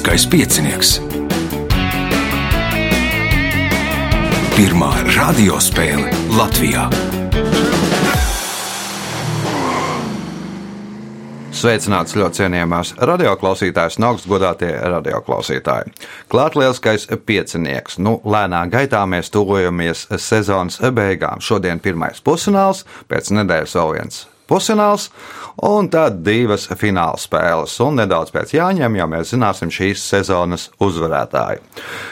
[0.00, 0.90] Lieliskais piecinieks.
[4.56, 6.86] Pirmā radiospēle Latvijā.
[11.52, 15.92] Sveicināts ļoti cienījamās radioklausītājas un augstgadātie radioklausītāji.
[16.32, 18.00] Klāt lielskais piecinieks.
[18.00, 21.44] Nu, lēnā gaitā mēs tuvojamies sezonas beigām.
[21.44, 25.08] Šodien pirmais pusfināls, pēc nedēļas vēl viens pusfināls,
[25.66, 27.76] un tad divas fināla spēles.
[27.84, 31.62] Un nedaudz pēc jāņem, jau mēs zināsim šīs sezonas uzvarētāju.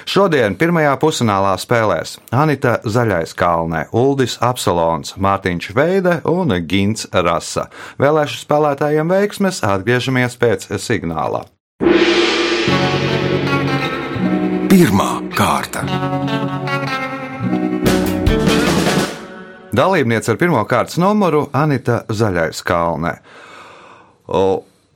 [0.08, 7.68] Šodien pirmajā pusfinālā spēlēs Anita Zaļais Kalnē, Uldis Apsalons, Mārtiņš Veide un Gins Rasa.
[8.00, 11.44] Vēlēšu spēlētājiem veiksmes atgriežamies pēc signāla.
[14.68, 16.47] Pirmā kārta.
[19.78, 23.12] Dalībniece ar pirmā kārtas numuru Anita Zaļais Kalnē.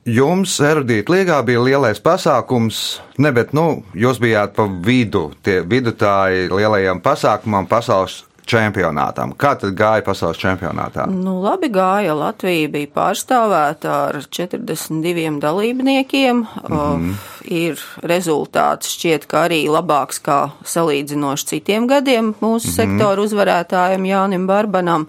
[0.03, 2.81] Jums erudīta līgā bija lielais pasākums,
[3.15, 9.33] ne, bet nu, jūs bijāt pa vidu, tie vidutāji lielajam pasākumam, pasaules čempionātam.
[9.39, 11.05] Kā tad gāja pasaules čempionātā?
[11.09, 12.15] Nu, labi gāja.
[12.17, 16.43] Latvija bija pārstāvēta ar 42 dalībniekiem.
[16.43, 17.13] Mm -hmm.
[17.43, 22.75] ir rezultāts šķiet, ka arī labāks kā salīdzinoši citiem gadiem mūsu mm -hmm.
[22.75, 25.07] sektoru uzvarētājiem Jānim Barbanam.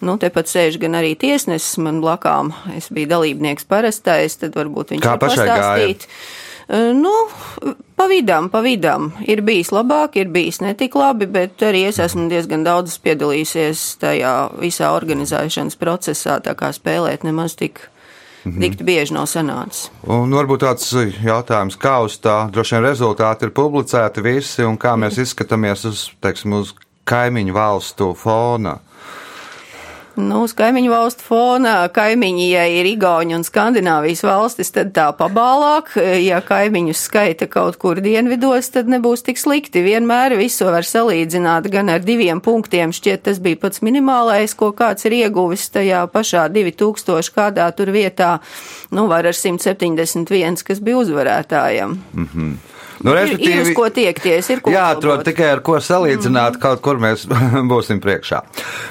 [0.00, 2.52] Nu, tepat sēž gan arī tiesnesis man blakām.
[2.76, 5.98] Es biju dalībnieks parastais, tad varbūt viņš var pastāstīt.
[5.98, 6.41] Gāja?
[6.68, 7.12] Nu,
[7.96, 9.10] pa vidām, pa vidām.
[9.26, 14.34] Ir bijis labāk, ir bijis netik labi, bet arī es esmu diezgan daudz piedalījusies tajā
[14.60, 17.88] visā organizēšanas procesā, tā kā spēlēt nemaz tik.
[18.44, 18.60] Mm -hmm.
[18.60, 19.90] Dikti bieži nav sanācis.
[20.02, 20.92] Un varbūt tāds
[21.24, 26.10] jautājums, kā uz tā droši vien rezultāti ir publicēti visi un kā mēs izskatāmies uz,
[26.20, 26.74] teiksim, uz
[27.04, 28.78] kaimiņu valstu fona.
[30.12, 35.94] Nu, uz kaimiņu valstu fona kaimiņi, ja ir Igauni un Skandināvijas valstis, tad tā pabālāk.
[36.20, 39.80] Ja kaimiņus skaita kaut kur dienvidos, tad nebūs tik slikti.
[39.86, 42.92] Vienmēr visu var salīdzināt gan ar diviem punktiem.
[42.92, 48.34] Šķiet, tas bija pats minimālais, ko kāds ir ieguvis tajā pašā 2000 kādā tur vietā.
[48.92, 51.96] Nu, var ar 171, kas bija uzvarētājiem.
[52.12, 52.81] Mm -hmm.
[53.02, 56.62] Nu, ir, ir uz ko tiekties, ir ko jāatrod tikai ar ko salīdzināt, mm.
[56.62, 57.26] kaut kur mēs
[57.72, 58.42] būsim priekšā.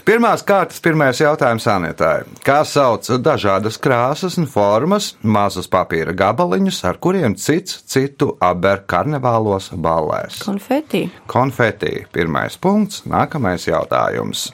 [0.08, 2.28] Pirmās kārtas, pirmais jautājums Anētāji.
[2.46, 9.72] Kā sauc dažādas krāsas un formas, mazus papīra gabaliņus, ar kuriem cits citu aber karnevālos
[9.72, 10.44] ballēs?
[10.46, 11.06] Konfeti.
[11.32, 12.02] Konfeti.
[12.12, 14.50] Pirmais punkts, nākamais jautājums.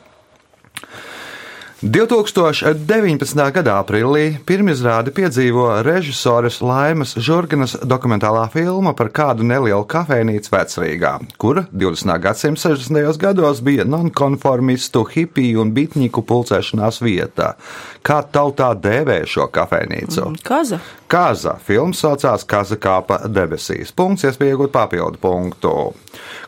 [1.78, 3.38] 2019.
[3.54, 11.68] gada aprīlī pirmizrādi piedzīvo režisoras Laimas Žurganas dokumentālā filma par kādu nelielu kafejnīcu vecrīgā, kura
[11.70, 12.16] 20.
[12.24, 13.22] gadsimta 60.
[13.22, 17.54] gados bija nonkonformistu, hipiju un bitņiku pulcēšanās vieta.
[18.02, 20.32] Kā tautā dēvē šo kafejnīcu?
[20.50, 20.82] Kaza.
[21.08, 21.56] Kaza.
[21.64, 23.94] Filmas saucās Kaza kāpa debesīs.
[23.96, 25.76] Punkts, iespēja iegūt papildu punktu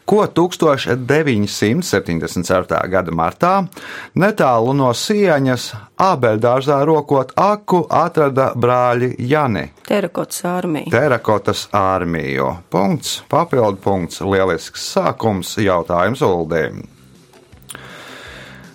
[0.10, 2.90] ko 1974.
[2.90, 3.70] gada martā
[4.18, 5.70] netālu no Sieņas
[6.02, 9.70] Ābeļdārzā rokot aku atrada brāļi Jani.
[9.86, 10.90] Terakotas armija.
[10.94, 12.56] Terakotas armiju.
[12.74, 16.99] Punkts, papildu punkts, lielisks sākums jautājums Uldīm.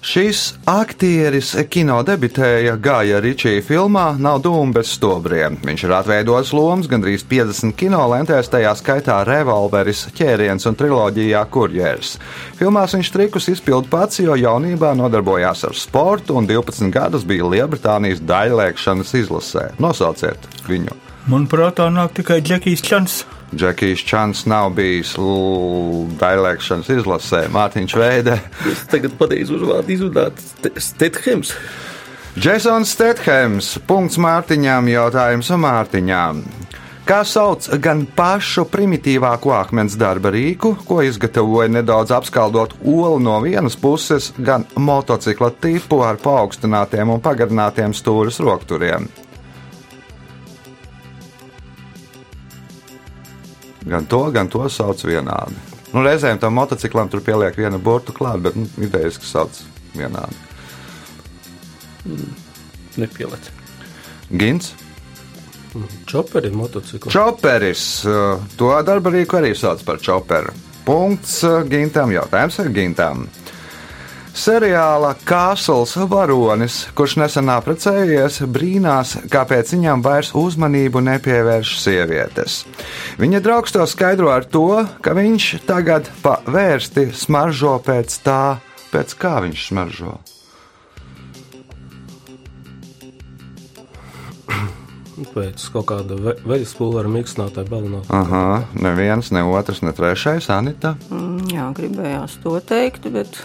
[0.04, 5.56] Šis aktieris kino debitēja Gāja Ričija filmā Nav dūmu bez stobriem.
[5.65, 12.19] Viņš ir atveidojis lomas gandrīz 50 kino lentēs, tajā skaitā revolveris, ķēriens un triloģijā kurjers.
[12.59, 18.20] Filmās viņš trikus izpild pats, jo jaunībā nodarbojās ar sportu un 12 gadus bija Lielbritānijas
[18.28, 19.70] daļlēkšanas izlasē.
[19.81, 21.00] Nosauciet viņu!
[21.32, 23.22] Manuprāt, tā nāk tikai Džekijs Čans.
[23.54, 25.15] Džekijs Čants nav bijis
[26.20, 27.44] dailēkšanas izlasē.
[27.54, 28.38] Mārtiņš Veide.
[28.70, 30.42] Es tagad pareizi uzvārdu izrunāt
[30.76, 31.54] Stethems.
[32.34, 33.75] Jasons Stethems.
[33.87, 34.91] Punkts Mārtiņām.
[34.91, 36.44] Jautājums Mārtiņām.
[37.04, 43.76] Kā sauc gan pašu primitīvāko akmens darba rīku, ko izgatavoja nedaudz apskaldot olu no vienas
[43.76, 49.11] puses, gan motocikla tipu ar paaugstinātiem un pagarinātiem stūres rokturiem?
[53.84, 55.56] Gan to, gan to sauc vienādi.
[55.92, 59.60] Nu, reizēm tam motociklam tur pieliek vienu burtu klāt, bet nu, idejas, ka sauc
[59.94, 60.40] vienādi.
[62.04, 62.32] Mm,
[63.04, 63.50] nepieliec.
[64.32, 64.72] Gins.
[66.06, 67.10] Čoperi, motocikli.
[67.12, 67.84] Čoperis.
[68.58, 70.54] To darba rīku arī sauc par čoperu.
[70.84, 71.40] Punkts
[71.70, 72.12] Gintam.
[72.14, 73.25] Jautājums ar Gintam.
[74.34, 82.58] Seriāla Kāsls varonis, kurš nesen apprecējies, brīnās, kāpēc viņam vairs uzmanību nepievērš sievietes.
[83.22, 88.42] Viņa draugs to skaidro ar to, ka viņš tagad pa vērsti smaržo pēc tā,
[88.90, 90.19] pēc kā viņš smaržo.
[95.34, 98.20] izpētes, kaut kāda ve veļas pulvera mīkstinātāja balinātāja.
[98.20, 100.96] Aha, neviens, ne otrs, ne trešais, Anita.
[101.10, 103.38] Mm, Jā, gribējās to teikt, bet.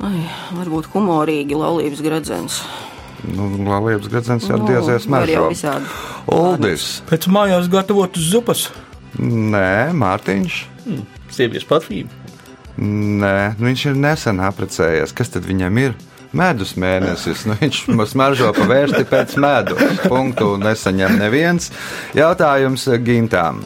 [0.00, 0.22] Ai,
[0.56, 2.60] varbūt humorīgi laulības gredzens.
[3.28, 5.48] Nu, Latvijas gradzens jau Nu, jau smaržo.
[5.52, 5.84] visādi.
[6.32, 7.02] Uldis.
[7.10, 8.70] Pēc mājās gatavotas zupas.
[9.20, 10.60] Nē, Mārtiņš.
[11.30, 12.08] Sieviešu parfīmu.
[12.80, 15.12] Nē, nu viņš ir nesen apprecējies.
[15.12, 15.94] Kas tad viņam ir?
[16.32, 17.44] Medus mēnesis.
[17.44, 19.82] Nu, viņš mums maržo pavērsti pēc medus.
[20.06, 21.68] Punktu nesaņem neviens.
[22.16, 23.64] Jautājums gimtām.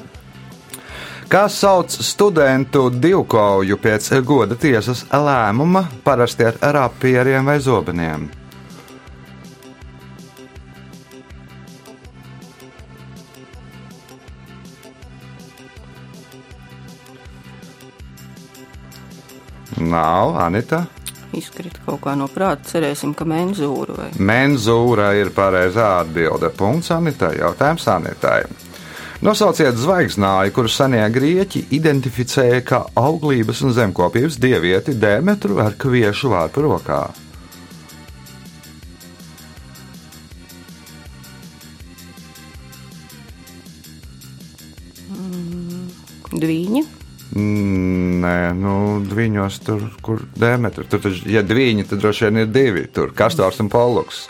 [1.28, 8.28] Kā sauc studentu divkauju pēc goda tiesas lēmuma, parasti ar rapieriem vai zobeniem?
[19.76, 20.84] Nav, Anita.
[21.34, 22.68] Izkrita kaut kā no prāta.
[22.76, 26.50] Cerēsim, ka menzūra vai Menzūra ir pareizā atbilde.
[26.54, 27.34] Punkts Anitai.
[27.40, 28.44] Jautājums Anitai.
[29.24, 36.66] Nosauciet zvaigznāju, kuru senie grieķi identificēja kā auglības un zemkopības dievieti Demetru ar kviešu vārpu
[36.68, 37.04] rokā.
[46.44, 46.82] dviņa.
[47.34, 48.74] Mm, Nē, nu,
[49.14, 50.84] viņos tur, kur Demetru.
[50.90, 52.86] Tur, taču, ja divi, tad droši vien ir divi.
[52.94, 54.24] Tur Kastors un Poluks.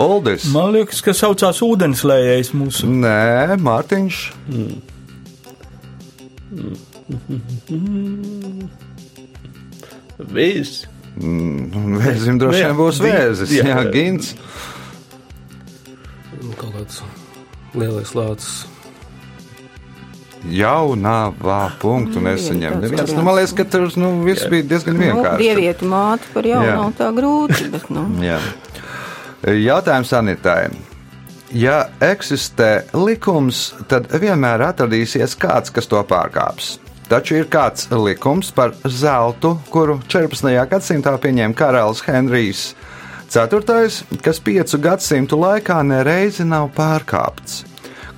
[0.00, 0.48] Oldis.
[0.54, 2.90] Man liekas, ka saucās ūdenslējējs mūsu.
[2.90, 4.22] Nē, Mārtiņš.
[10.20, 10.84] Vēzis.
[11.20, 13.50] Mm, Vēzim droši vien būs vēzis.
[13.56, 13.64] jā.
[13.66, 14.34] Jā, Gins.
[16.40, 17.00] Nu, Kaut kāds
[17.76, 18.62] lielais lācis.
[20.48, 22.78] Jaunā vā punktu Nu, nesaņem.
[22.80, 25.42] Neviens, nu, man liekas, ka tur nu, viss bija diezgan Nu, vienkārši.
[25.42, 26.76] dievieti māte par jaunu Jā.
[26.80, 28.38] nav tā grūti, bet, nu, Jā.
[29.44, 30.70] Jautājums Anitai.
[31.52, 36.78] Ja eksistē likums, tad vienmēr atradīsies kāds, kas to pārkāps.
[37.10, 40.46] Taču ir kāds likums par zeltu, kuru 14.
[40.70, 42.68] gadsimtā pieņēma karalis Henrijs
[43.30, 43.66] IV,
[44.22, 47.64] kas piecu gadsimtu laikā nereizi nav pārkāpts.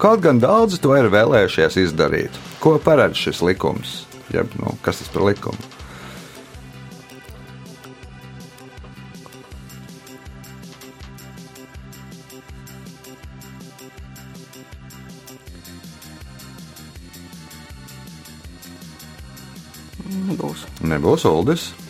[0.02, 2.40] Kaut gan daudzi to ir vēlējušies izdarīt.
[2.58, 4.00] Ko paredz šis likums?
[4.34, 5.70] Jeb, nu, kas tas par likumu?
[20.42, 20.66] nebūs.
[20.82, 21.81] Nebūs Uldis.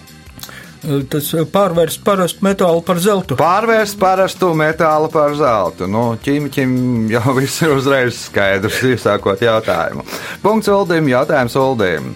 [0.82, 3.36] Tas eh, pārvērst parastu metālu par zeltu.
[3.38, 5.86] Pārvērst parastu metālu par zeltu.
[5.86, 6.72] Nu, ķīmiķim
[7.14, 10.04] jau viss ir uzreiz skaidrs, iesākot jautājumu.
[10.42, 12.12] Punkts Uldim, jautājums Uldim.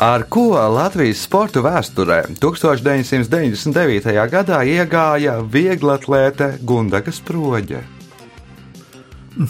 [0.00, 4.10] Ar ko Latvijas sporta vēsturē 1999.
[4.32, 7.80] gadā iegāja vieglatlēte Gundaga Sproģe?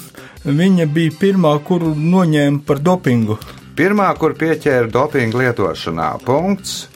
[0.61, 3.39] Viņa bija pirmā, kuru noņēma par dopingu.
[3.79, 6.87] Pirmā, kur pieķēra dopingu lietošanā, punkts,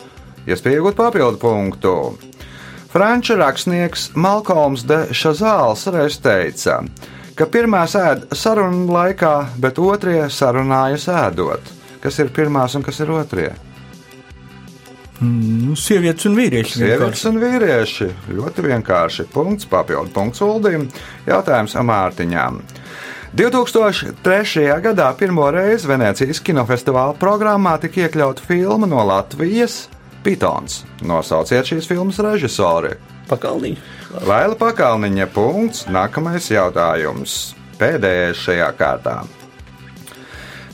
[0.54, 1.94] iespēja iegūt papildu punktu.
[2.90, 6.80] Franču rakstnieks Malkolms de Šazāls reiz teica,
[7.38, 11.76] ka pirmā sēž sarunu laikā, bet otrie sarunājas ēdot.
[12.02, 13.50] Kas ir pirmās un kas ir otrie?
[15.20, 16.78] Nu, sievietes un vīrieši.
[16.80, 17.28] Sievietes vienkārši.
[17.28, 18.06] un vīrieši.
[18.38, 19.26] Ļoti vienkārši.
[19.34, 20.88] Punkts, papildu punkts Uldim.
[21.28, 22.62] Jautājums Mārtiņām.
[23.36, 24.64] 2003.
[24.82, 29.84] gadā pirmo reizi Venecijas kinofestivāla programmā tika iekļauta filma no Latvijas
[30.24, 30.84] Pitons.
[31.06, 32.94] Nosauciet šīs filmas režisori.
[33.30, 33.82] Pakalniņš.
[34.26, 35.86] Laila Pakalniņa punkts.
[35.90, 37.54] Nākamais jautājums.
[37.80, 39.20] Pēdējais šajā kārtā.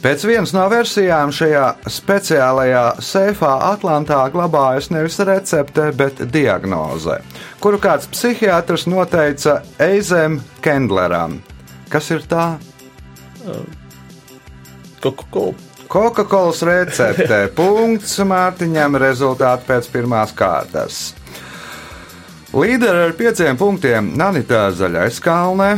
[0.06, 7.16] Pēc vienas no versijām šajā speciālajā seifā Atlantā glabājas nevis recepte, bet diagnoze,
[7.64, 11.40] kuru kāds psihiatrs noteica Eizem Kendleram.
[11.90, 12.52] Kas ir tā?
[15.02, 15.65] Coca-Cola.
[15.88, 17.46] Coca-Cola recepte.
[17.56, 21.14] Punkts Mārtiņam rezultāti pēc pirmās kārtas.
[22.56, 25.74] Līderi ar pieciem punktiem Nanita Zaļais Kalne,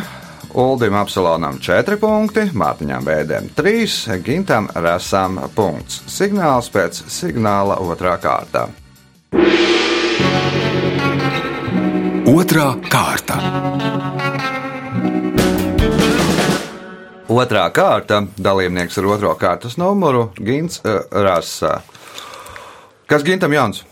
[0.55, 6.03] Uldim Apsalonam 4 punkti, Mārtiņam Bēdēm 3, Gintam Rasam punkts.
[6.13, 8.69] Signāls pēc signāla otrā kārta.
[12.29, 14.18] Otrā kārta.
[17.29, 21.83] Otrā kārta dalībnieks ar otro kārtas numuru Gins uh, Rasa.
[23.09, 23.83] Kas Gintam Jans?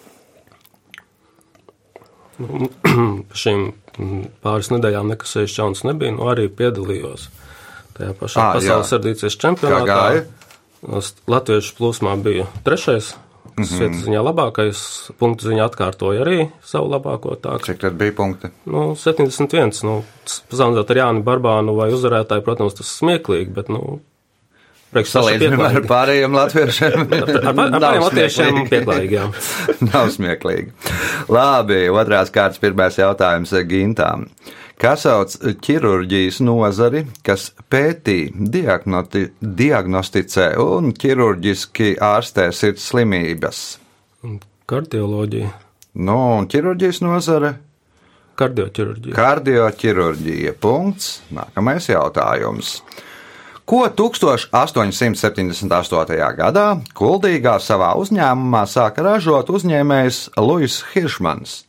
[2.36, 3.68] Pa šīm
[4.44, 7.28] pāris nedēļām nekas sevišķi jauns nebija, nu arī piedalījos
[7.96, 8.98] tajā pašā Ā, pasaules jā.
[8.98, 10.00] ardīcijas Kā čempionātā.
[11.32, 13.14] Latviešu plūsmā bija trešais
[13.64, 14.80] svietas ziņā labākais,
[15.20, 17.36] punktu ziņā atkārtoja arī savu labāko.
[17.40, 18.50] Tā, Cik tad bija punkti?
[18.68, 19.72] nu, 71.
[19.86, 20.00] Nu,
[20.50, 24.00] Pazemdot ar Jāni Barbānu vai uzvarētāju, protams, tas smieklīgi, bet, nu,
[24.96, 27.02] Salīdzinājumā ar pārējiem latviešiem.
[27.02, 29.24] Ar, ar Nav pārējiem latviešiem pieklājīgi, jā.
[29.90, 30.70] Nav smieklīgi.
[31.32, 34.28] Labi, otrās kārtas pirmais jautājums Gintām.
[34.76, 35.32] Kā sauc
[35.64, 43.62] ķirurģijas nozari, kas pētī, diagnoti, diagnosticē un ķirurģiski ārstē sirds slimības?
[44.66, 45.54] Kardioloģija,
[45.96, 47.56] Nu, un ķirurģijas nozare
[48.36, 49.16] kardioķirurģija.
[49.16, 50.52] Kardioķirurģija.
[50.60, 51.22] Punkts.
[51.32, 52.84] Nākamais jautājums.
[53.66, 56.36] Ko 1878.
[56.38, 61.64] gadā Kuldīgā savā uzņēmumā sāka ražot uzņēmējs Luis Hiršmans?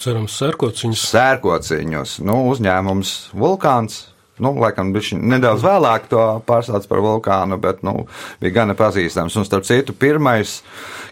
[0.00, 1.02] Cerams, sērkots viņus.
[1.10, 4.06] Sērkociņus, nu, uzņēmums Vulkāns.
[4.40, 8.06] Nu, laikam, viņš nedaudz vēlāk to pārstāsta par vulkānu, bet nu,
[8.40, 9.36] bija gana pazīstams.
[9.36, 10.60] Un, starp citu, pirmais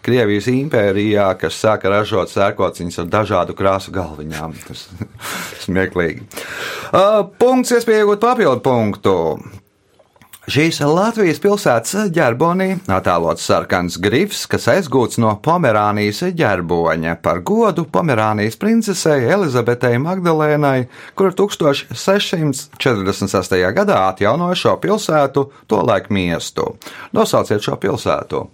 [0.04, 4.56] Krievijas impērijā, kas sāka ražot sērkociņus ar dažādu krāsu galviņām.
[4.64, 4.86] Tas
[5.66, 6.24] smieklīgi.
[6.88, 9.16] Uh, punkts, iespēja iegūt papildu punktu.
[10.48, 18.56] Šīs Latvijas pilsētas ģerbonī attēlots sarkans grifs, kas aizgūts no Pomerānijas ģerboņa par godu Pomerānijas
[18.56, 22.72] princesei Elizabetei Magdalēnai, kur 1646.
[23.76, 26.80] gadā atjaunoja šo pilsētu, tolaik miestu.
[27.12, 28.48] Nosauciet šo pilsētu.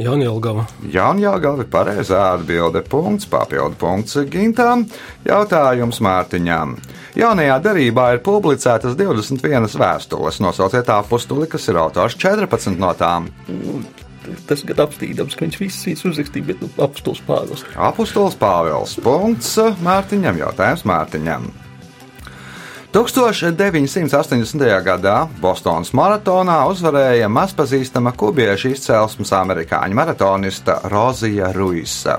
[0.00, 0.64] Jaunjelgava.
[0.92, 2.82] Jaunjēlgava ir pareizā atbilde.
[2.88, 4.86] Punkts, papildu punkts Gintām.
[5.26, 6.76] Jautājums Mārtiņām.
[7.18, 10.40] Jaunajā darbā ir publicētas 21 vēstules.
[10.44, 13.28] Nosauciet apakstuli, kas ir autors 14 no tām.
[14.46, 17.64] Tas gan apstīdams, ka viņš visus viņus uzrakstīja, bet nu, apstos pāros.
[17.74, 18.94] Apostols Pāvils.
[19.04, 20.38] Punkts Mārtiņam.
[20.44, 21.50] Jautājums Mārtiņam.
[22.90, 24.62] 1980.
[24.82, 32.16] gadā Bostonas maratonā uzvarēja mazpazīstama kubiešu izcelsmes amerikāņu maratonista Rozija Ruisa.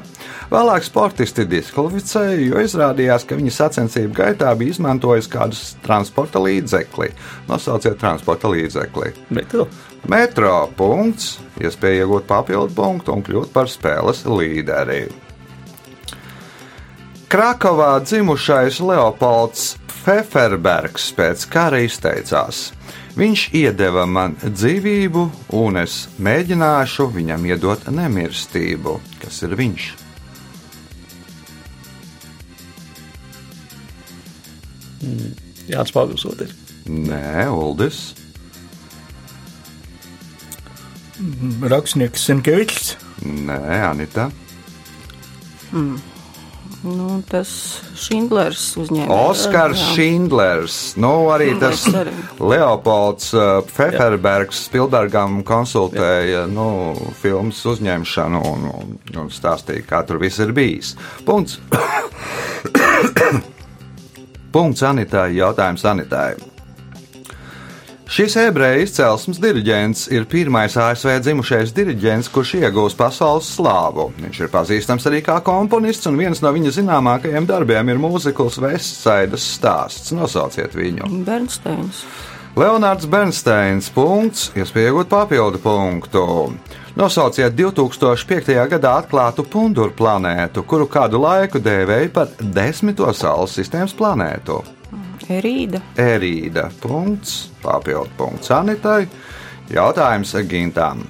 [0.51, 7.10] Vēlāk sportisti diskvalificēja, jo izrādījās, ka viņa sacensību gaitā bija izmantojis kādus transporta līdzekli.
[7.51, 9.12] Nosauciet transporta līdzekli.
[9.36, 9.68] Metro.
[10.08, 15.01] Metro punkts, iespēja iegūt papildu punktu un kļūt par spēles līderi.
[17.31, 22.73] Krakovā dzimušais Leopolds Pfefferbergs pēc kara izteicās:
[23.15, 25.23] Viņš iedeva man dzīvību,
[25.55, 28.97] un es mēģināšu viņam iedot nemirstību.
[29.23, 29.88] Kas ir viņš?
[35.71, 36.51] Jānis Pāvils otrs.
[36.83, 38.09] Nē, Uldis.
[41.63, 42.97] Rakstnieks Senkevičs.
[43.23, 44.27] Nē, Anita.
[46.81, 47.50] Nu, tas
[48.01, 49.13] Šindlers uzņēma.
[49.29, 50.77] Oskars Šindlers.
[50.97, 52.13] Nu, arī tas Šindlers arī.
[52.41, 56.67] Leopolds uh, Pfefferbergs Spilbergam konsultēja nu,
[57.21, 60.95] filmas uzņemšanu un, un, un stāstīja, kā tur viss ir bijis.
[61.27, 61.59] Punkts.
[64.55, 65.35] Punkts Anitai.
[65.38, 66.50] Jautājums Anitai.
[68.12, 74.10] Šis ebreju izcelsmes diriģents ir pirmais ASV dzimušais diriģents, kurš iegūst pasaules slāvu.
[74.20, 79.46] Viņš ir pazīstams arī kā komponists, un viens no viņa zināmākajiem darbiem ir mūzikls Vestsaidas
[79.53, 80.12] stāsts.
[80.12, 81.08] Nosauciet viņu.
[81.24, 82.03] Bernsteins.
[82.60, 83.88] Leonards Bernsteins.
[83.96, 86.25] Punkts, iespējot papildu punktu.
[87.00, 88.51] Nosauciet 2005.
[88.75, 94.60] gadā atklātu punduru planētu, kuru kādu laiku dēvēja par desmito Saules sistēmas planētu.
[95.30, 95.82] Erīda.
[96.00, 96.70] Erīda.
[96.82, 99.06] Punkts, papildu punkts Anitai.
[99.72, 101.06] Jautājums Gintām.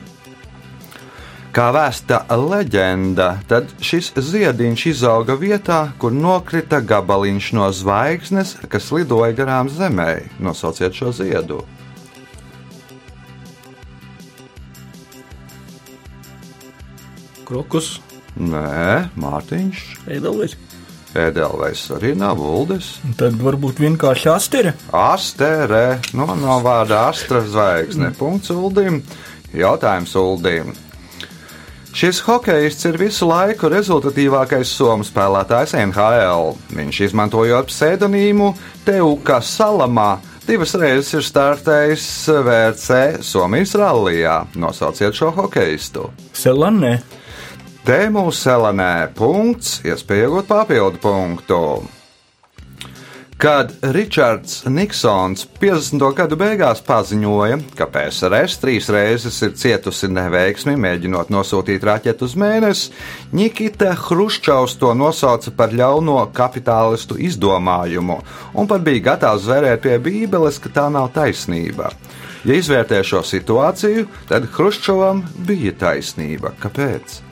[1.51, 9.35] Kā vēsta leģenda, tad šis ziediņš izauga vietā, kur nokrita gabaliņš no zvaigznes, kas lidoja
[9.35, 10.13] garām zemē.
[10.39, 11.59] Nosauciet šo ziedu.
[17.43, 17.97] Krokus.
[18.39, 19.87] Nē, Mārtiņš.
[20.07, 20.55] Eidolais.
[21.17, 22.93] Ēdelveiss arī nav Uldis.
[23.19, 24.75] Tad varbūt vienkārši astere.
[24.95, 28.13] Asterē, no, no vārda astra zvaigzne.
[28.17, 29.01] Punkts Uldim.
[29.51, 30.71] Jautājums Uldim.
[31.91, 36.53] Šis hokejists ir visu laiku rezultatīvākais somu spēlētājs NHL.
[36.71, 38.53] Viņš izmantojot pseidonīmu
[38.87, 40.21] Teuka Salamā.
[40.47, 42.05] Divas reizes ir startējis
[42.47, 44.45] VRC Somijas rallijā.
[44.55, 46.07] Nosauciet šo hokeistu.
[46.31, 47.01] Selanē.
[47.81, 51.57] Tēmu Selanē punkts, iespēja iegūt papildu punktu.
[53.41, 56.03] Kad Ričards Niksons 50.
[56.13, 62.91] gadu beigās paziņoja, ka PSRS trīs reizes ir cietusi neveiksmi, mēģinot nosūtīt raķetu uz mēnesi,
[63.33, 68.19] Nikita Hruščovs to nosauca par ļauno kapitālistu izdomājumu
[68.53, 71.89] un pat bija gatavs zvērēt pie Bībeles, ka tā nav taisnība.
[72.45, 76.53] Ja izvērtē šo situāciju, tad Hruščovam bija taisnība.
[76.61, 77.30] Kāpēc?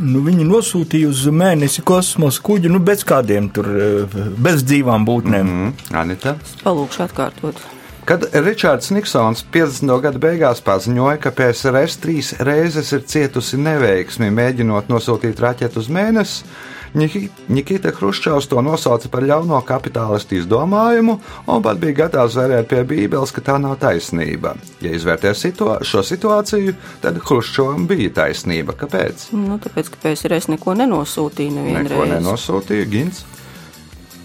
[0.00, 5.44] Nu, viņi nosūtīja uz mēnesi kosmosa kuģi, nu, bez kādiem tur, eh, bez dzīvām būtnēm.
[5.44, 5.66] Mm.
[5.66, 6.36] Mm, Anita.
[6.64, 7.60] Palūkšu atkārtot.
[8.08, 10.00] Kad Ričards Niksons 50.
[10.00, 16.48] gada beigās paziņoja, ka PSRS trīs reizes ir cietusi neveiksmi mēģinot nosūtīt raķetu uz mēnesi,
[16.94, 21.16] Nikita Hruščovs to nosauca par ļauno kapitālistu izdomājumu
[21.46, 24.56] un pat bija gatavs vērēt pie Bībeles, ka tā nav taisnība.
[24.82, 28.74] Ja izvērtē situa šo situāciju, tad Hruščovam bija taisnība.
[28.80, 29.28] Kāpēc?
[29.36, 33.24] Nu, tāpēc, ka PSRS neko nenosūtīja nevienu Neko nenosūtīja Gins.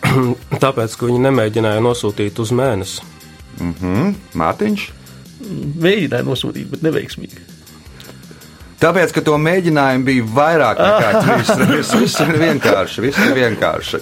[0.65, 3.12] Tāpēc, ka viņi nemēģināja nosūtīt uz mēnesi.
[3.62, 4.15] Mhm.
[4.41, 4.88] Mārtiņš.
[5.86, 7.54] Mēģināja nosūtīt, bet neveiksmīgi.
[8.82, 11.94] Tāpēc, ka to mēģinājumu bija vairāk nekā trīs reizes.
[12.01, 13.05] Viss ir vienkārši.
[13.08, 14.01] Viss ir vienkārši.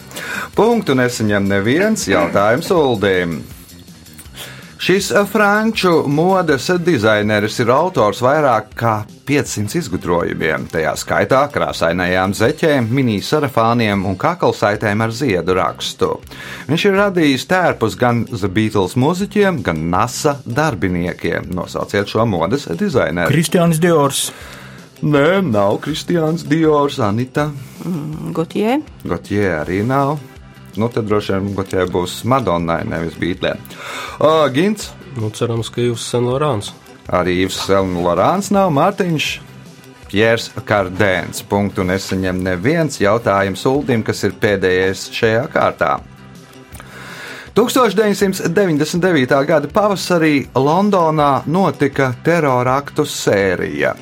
[0.58, 3.42] Punktu nesaņem neviens jautājums Uldīm.
[4.84, 14.03] Šis franču modes dizaineris ir autors vairāk kā 500 izgudrojumiem, tajā skaitā krāsainajām zeķēm, mini-sarafāniem
[14.10, 16.10] un kaklasaitēm ar ziedu rakstu.
[16.68, 21.48] Viņš ir radījis tērpus gan The Beatles mūziķiem, gan NASA darbiniekiem.
[21.56, 23.32] Nosauciet šo modes dizaineru.
[23.32, 24.34] Kristiāns Diors.
[25.03, 27.50] Nē, nav Kristiāns Diors, Anita.
[28.31, 28.77] Gotie.
[29.03, 30.15] Gotjē arī nav.
[30.79, 33.57] Nu, tad droši vien Gotjē būs Madonnai, nevis Beatlē.
[34.19, 36.72] Uh, Gins, Nu, cerams, ka jūs sen Lorāns.
[37.05, 39.27] arī Ivs Lorāns nav, Mārtiņš.
[40.10, 41.43] Pjērs Kardēns.
[41.50, 46.00] Punktu nesaņem neviens jautājums Uldim, kas ir pēdējais šajā kārtā.
[47.53, 49.45] 1999.
[49.45, 53.93] gada pavasarī Londonā notika teroraktu sērija.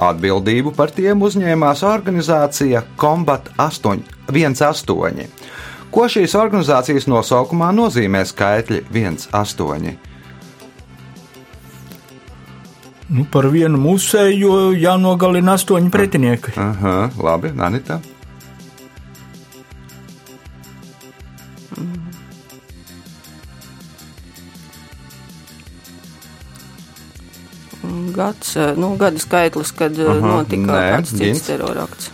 [0.00, 4.00] Atbildību par tiem uzņēmās organizācija Combat 8,
[4.32, 5.26] 18.
[5.90, 8.84] Ko šīs organizācijas nosaukumā nozīmē skaitļi
[9.36, 9.96] 18?
[13.10, 16.54] Nu, par vienu musēju jānogalina astoņi pretinieki.
[16.62, 17.98] Aha, labi, Anita.
[28.14, 32.10] Gads, eh, nu, gada skaitlis, kad Aha, Aha, notika nē, kāds cits terorakts.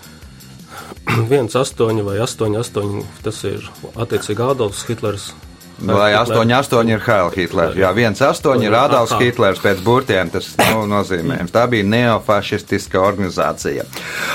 [1.07, 3.03] 1, 8 vai 8, 8.
[3.23, 5.31] Tas ir attiecīgi Adolfs Hitlers.
[5.79, 7.77] Vai 8, 8 ir Haila Hitlers?
[7.77, 9.15] Jā, 1, 8 ir Adolfs.
[9.21, 10.31] Hitlers pēc burtiem.
[10.33, 11.53] Tas nu, nozīmējams.
[11.53, 13.85] Tā bija neofašistiska organizācija.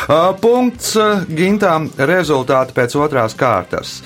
[0.06, 4.00] Uh, Punkts uh, Gintām rezultāti pēc otrās kārtas.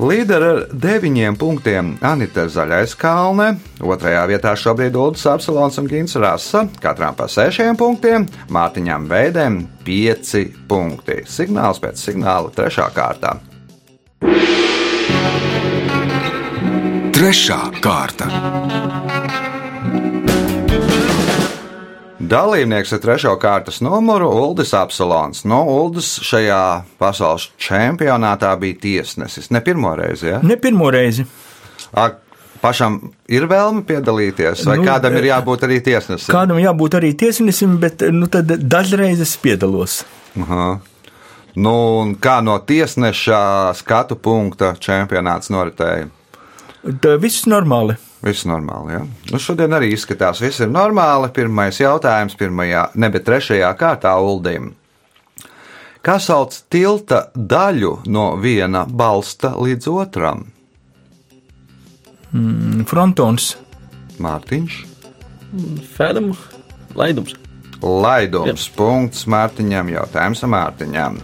[0.00, 3.50] Līderi ar deviņiem punktiem Anita Zaļais Kalne,
[3.84, 10.46] otrajā vietā šobrīd Ulris Apsalons un Gins Rasa, katram pa sešiem punktiem, Mārtiņām Veidēm pieci
[10.70, 11.20] punkti.
[11.28, 13.36] Signāls pēc signāla trešā kārtā.
[17.12, 19.19] Trešā kārta.
[22.30, 25.42] Dalībnieks ar trešo kārtas numuru Uldis Apsalons.
[25.48, 26.62] No Uldis šajā
[27.00, 29.50] pasaules čempionātā bija tiesnesis.
[29.50, 30.38] Ne pirmo reizi, ja?
[30.46, 31.24] Ne pirmo reizi.
[31.90, 32.20] Ak,
[32.62, 36.30] pašam ir vēlme piedalīties, vai Nu, nu, kādam ir e- jābūt arī tiesnesim?
[36.30, 40.04] Kādam jābūt arī tiesnesim, bet nu, dažreiz es piedalos.
[40.38, 40.68] Aha.
[41.56, 46.06] Nu, un kā no tiesneša skatu punkta čempionāts noritēja?
[47.02, 47.98] Tā viss normāli.
[48.20, 48.98] Viss normāli.
[48.98, 49.00] Ja?
[49.32, 51.30] Nu, šodien arī izskatās, viss ir normāli.
[51.32, 54.74] Pirmais jautājums, pirmajā, ne bet trešajā kārtā Uldim.
[56.04, 60.46] Kā sauc tilta daļu no viena balsta līdz otram?
[62.32, 63.54] Mm, Frontons.
[64.20, 64.80] Mārtiņš.
[65.96, 66.30] Fēdam,
[66.96, 67.34] laidums.
[67.80, 68.68] Laidums.
[68.76, 69.88] Punkts Mārtiņam.
[69.96, 71.20] Jautājums Mārtiņam.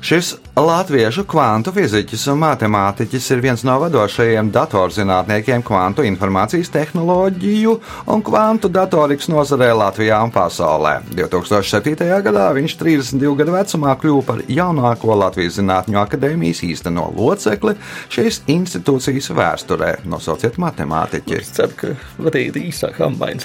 [0.00, 7.74] Šis latviešu kvantu fiziķis un matemātiķis ir viens no vadošajiem datorzinātniekiem kvantu informācijas tehnoloģiju
[8.14, 10.94] un kvantu datorikas nozarē Latvijā un pasaulē.
[11.12, 12.08] 2007.
[12.24, 17.76] gadā viņš 32 gadu vecumā kļuva par jaunāko Latvijas Zinātņu akadēmijas īsteno locekli
[18.08, 19.98] šīs institūcijas vēsturē.
[20.08, 21.42] Nosauciet matemātiķi.
[21.44, 23.44] Es ceru, ka varēja īsāk ambains.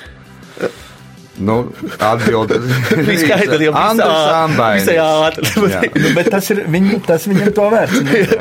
[1.37, 2.59] Nu, Atbildi
[3.07, 4.89] Bija skaidrs, jau Andris visā Ambainis.
[4.95, 6.11] Jā.
[6.15, 8.35] Bet tas, ir, viņ, tas viņam to vērts.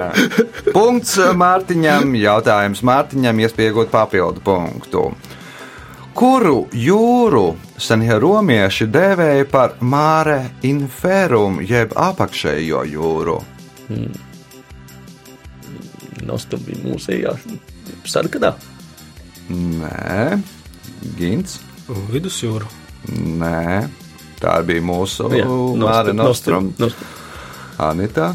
[0.70, 2.14] Punkts Mārtiņam.
[2.20, 5.08] Jautājums Mārtiņam, iespējot papildu punktu.
[6.14, 13.40] Kuru jūru senie romieši dēvēja par māre inferum, jeb apakšējo jūru?
[16.24, 17.34] Nostam bija mūsējā
[18.06, 18.54] sarkadā.
[19.50, 20.38] Nē,
[21.18, 21.58] Gins.
[22.14, 22.83] Vidusjūra.
[23.12, 23.88] Nē,
[24.40, 25.44] tā bija mūsu Jā,
[25.80, 26.72] Māra Nostrum.
[27.78, 28.32] Anita.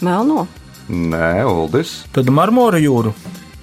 [0.00, 0.46] Melno.
[0.90, 2.00] Nē, Uldis.
[2.14, 3.12] Tad marmora jūra.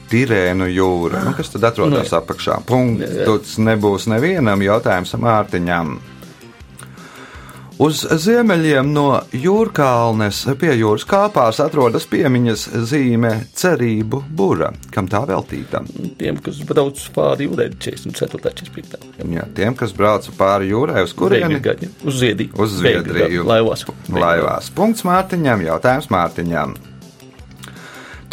[0.08, 1.24] Tirēnu jūra.
[1.26, 2.20] Nu, kas tad atrodas Nē.
[2.22, 2.60] apakšā?
[2.68, 3.58] Punkts.
[3.60, 5.98] Nebūs nevienam jautājumam, Mārtiņam.
[7.78, 14.72] Uz ziemeļiem no jūrkalnes pie jūras kāpās atrodas piemiņas zīme Cerību Būra.
[14.96, 15.84] Kam tā veltīta?
[16.18, 18.42] Tiem, kas brauc pāri jūrai 44.
[18.64, 19.06] 45.
[19.30, 21.62] Jā, tiem, kas brauc pāri jūrai, uz kurieni?
[22.02, 22.58] Uz Zviedriju.
[22.58, 23.46] Uz Zviedriju.
[23.46, 23.86] Laivās.
[24.10, 24.74] Laivās.
[24.74, 26.74] Punkts Mārtiņam, jautājums Mārtiņam.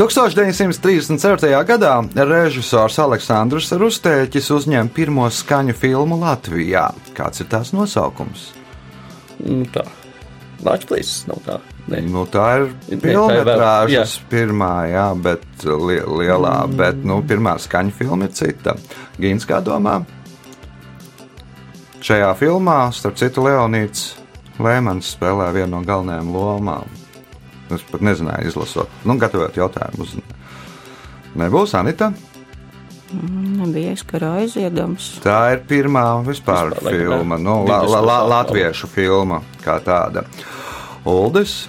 [0.01, 1.55] 1934.
[1.69, 6.89] gadā režisors Aleksandrs Rustēķis uzņēma pirmo skaņu filmu Latvijā.
[7.13, 8.55] Kāds ir tās nosaukums?
[9.43, 9.85] Nu, tā.
[10.65, 11.59] Plēsis nav tā.
[11.91, 12.01] Nē.
[12.09, 12.71] Nu, tā ir
[13.93, 14.05] jā.
[14.31, 16.77] pirmā, jā, bet li lielā, mm.
[16.81, 18.77] bet nu, pirmā skaņu filma ir cita.
[19.21, 19.99] Gīns kā domā?
[22.05, 24.15] Šajā filmā, starp citu, Leonīts
[24.63, 27.01] Lēmans spēlē vienu no galvenajām lomām.
[27.75, 30.07] Es pat nezināju, izlasot, nu, gatavot jautājumu.
[31.41, 32.13] Nebūs Anita.
[33.13, 35.11] Nebija aizkara aizliegams.
[35.25, 40.25] Tā ir pirmā vispār Vispār, filma, nu, la, la, la, latviešu filma kā tāda.
[41.05, 41.65] Uldis.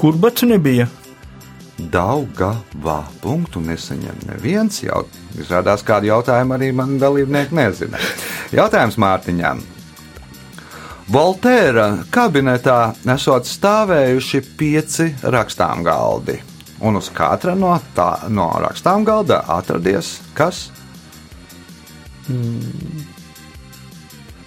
[0.00, 0.88] Kur bats nebija?
[1.78, 4.80] Daugavā punktu nesaņem neviens.
[4.82, 5.04] Jau
[5.38, 8.00] izrādās, kādu jautājumu arī man dalībnieki nezina.
[8.54, 9.62] Jautājums Mārtiņām.
[11.12, 16.38] Voltēra kabinetā esot stāvējuši pieci rakstām galdi.
[16.84, 20.66] Un uz katra no, tā, no rakstām galda atradies kas?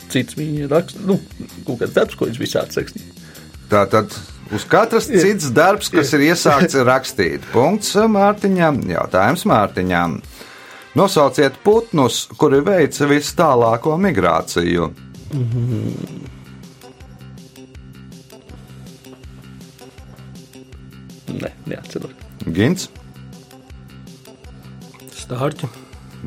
[0.07, 1.17] Cits viņa raksta, nu,
[1.65, 3.23] kaut kāds darbs, ko viņš visādi rakstīt.
[3.71, 4.13] Tātad
[4.55, 7.45] uz katras cits darbs, kas ir iesākts rakstīt.
[7.51, 10.19] Punkts Mārtiņam, jautājums Mārtiņam.
[10.97, 14.87] Nosauciet putnus, kuri veica vis tālāko migrāciju.
[21.37, 22.16] Nē, neatceros.
[22.53, 22.87] Gins?
[25.17, 25.69] Stārķi.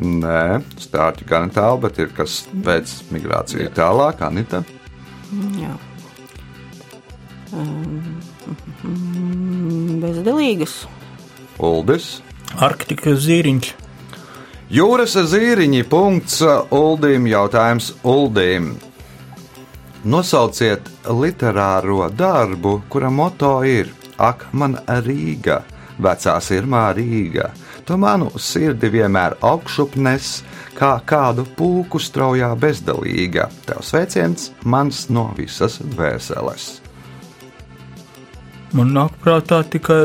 [0.00, 4.62] Nē, stārķi gan tālu, bet ir kas veids migrāciju tālāk, Anita.
[5.58, 5.74] Jā.
[7.56, 8.20] Um,
[10.02, 10.84] bezdelīgas.
[11.60, 12.18] Uldis.
[12.60, 13.72] Arktikas zīriņš.
[14.70, 15.82] Jūras zīriņi.
[15.90, 16.40] Punkts
[16.74, 17.26] Uldim.
[17.30, 18.74] Jautājums Uldim.
[20.00, 25.62] Nosauciet literāro darbu, kura moto ir Ak, man Rīga,
[26.02, 27.50] vecā sirmā Rīga.
[27.86, 30.42] Tu manu sirdi vienmēr augšup nes,
[30.78, 33.48] kā kādu pūku straujā bezdalīga.
[33.66, 36.68] Tev sveiciens mans no visas dvēseles.
[38.72, 40.04] Man nāk prātā tikai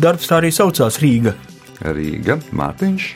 [0.00, 1.34] darbs, tā arī saucās Rīga.
[1.84, 3.08] Rīga, Mārtiņš.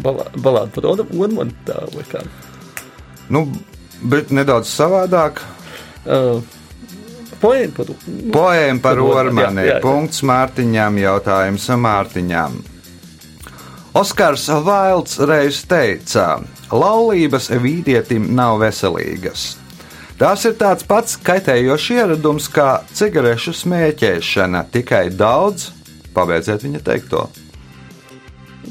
[0.00, 2.22] Balā- Balāda par Odmanu, tā vai kā.
[3.28, 3.42] Nu,
[4.02, 5.42] bet nedaudz savādāk.
[6.08, 6.40] Uh,
[7.38, 7.92] Poēma par
[8.34, 9.78] Poēma par Ormani, jā, jā.
[9.84, 10.98] Punkts Mārtiņam.
[11.02, 12.58] Jautājums Mārtiņam.
[13.98, 16.36] Oskars Vailds reiz teica,
[16.70, 19.56] laulības vīrietim nav veselīgas.
[20.18, 25.70] Tās ir tāds pats kaitējošs ieradums kā cigarešu smēķēšana, tikai daudz,
[26.14, 27.28] pabeidziet viņa teikto,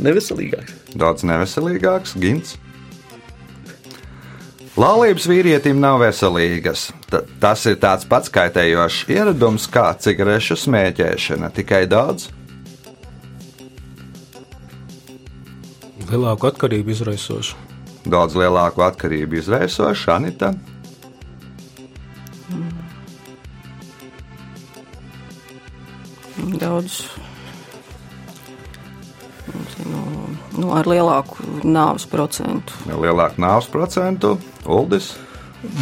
[0.03, 0.75] neveselīgāks.
[0.95, 2.58] daudz neveselīgāks, gins.
[4.77, 6.91] Laulības vīrietim nav veselīgas.
[7.09, 12.29] Ta- Tas ir tāds pats kaitējošs ieradums kā cigarešu smēķēšana, tikai daudz.
[16.11, 17.55] Lielāku atkarību izraisošu.
[18.07, 20.53] daudz lielāku atkarību izraisoša Anita.
[26.59, 27.01] Daudz.
[30.67, 32.75] Nu, ar lielāku nāves procentu.
[32.88, 34.36] Lielāku nāves procentu,
[34.67, 35.13] Uldis.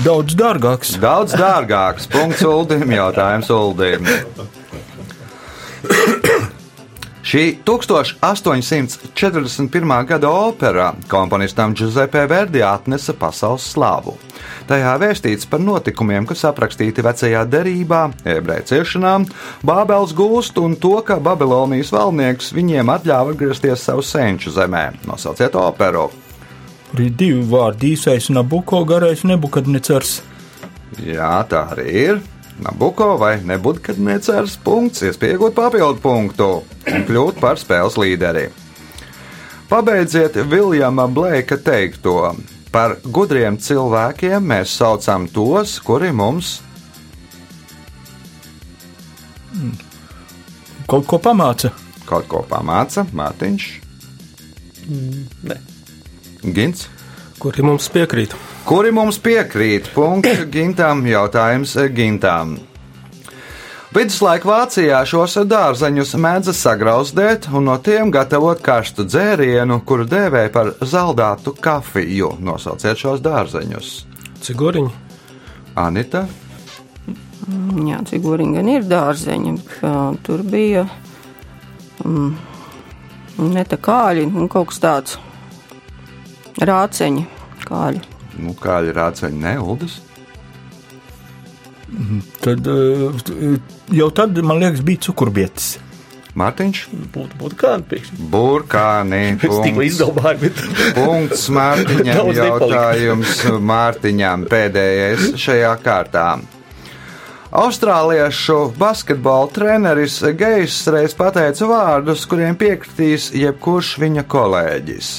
[0.06, 0.96] Daudz dārgāks.
[1.02, 2.08] Daudz dārgāks.
[2.10, 2.94] Punkts Uldim.
[2.96, 4.08] Jautājums Uldim.
[7.26, 10.06] Šī 1841.
[10.06, 14.14] gada opera komponistam Giuseppe Verdi atnesa pasaules slavu.
[14.70, 19.26] Tajā vēstīts par notikumiem, kas aprakstīti vecajā derībā, ebreju ciešanām,
[19.66, 24.94] Bābels gūst un to, ka Babilonijas valdnieks viņiem atļāva atgriezties savu senču zemē.
[25.10, 26.14] Nosauciet operu.
[26.94, 30.22] Ir divi vārdi- īsais Nabuko, garais Nebukadnecars.
[31.02, 32.22] Jā, tā arī ir.
[32.64, 36.48] Nabuko vai nebūtu, kad necērs punkts, iespēja iegūt papildu punktu
[36.88, 38.46] un kļūt par spēles līderi.
[39.68, 42.36] Pabeidziet Viljama Blēka teikto.
[42.72, 46.62] Par gudriem cilvēkiem mēs saucam tos, kuri mums
[50.86, 51.72] Kaut ko pamāca.
[52.06, 53.06] kaut ko pamāca.
[53.16, 53.68] Mārtiņš,
[55.50, 55.56] Nē,
[56.54, 56.84] Gins.
[57.42, 58.36] Kuri mums piekrīt?
[58.66, 59.92] Kuri mums piekrīt?
[59.94, 62.58] Punkts Gintam, jautājums Gintam.
[63.96, 70.74] Viduslaika Vācijā šos dārzeņus mēdza sagrauzdēt un no tiem gatavot karstu dzērienu, kuru dēvēja par
[70.84, 72.34] zaldātu kafiju.
[72.44, 73.94] Nosauciet šos dārzeņus.
[74.44, 74.92] Ciguriņi.
[75.80, 76.26] Anita,
[77.86, 79.54] Jā, ciguriņi gan ir dārzeņi.
[80.26, 80.86] Tur bija
[82.02, 82.32] mm,
[83.54, 85.20] ne tā kāļi, un kaut kas tāds
[86.58, 87.26] rāceņi,
[87.68, 88.15] kāļi.
[88.42, 90.00] Nu, kā ir rāceņi, ne Uldis?
[92.44, 93.58] Tad eh,
[93.96, 95.76] jau tad, man liekas, bija cukurbietis.
[96.36, 96.80] Mārtiņš,
[97.14, 99.22] Būtu, burkāni.
[99.40, 99.86] Tikko punkts.
[99.88, 100.58] izdomāju, bet
[100.98, 102.32] Punkts Mārtiņam.
[102.42, 106.26] Jautājums Mārtiņam pēdējais šajā kārtā.
[107.56, 115.14] Austrāliešu basketbola treneris Gejs reiz pateica vārdus, kuriem piekritīs jebkurš viņa kolēģis.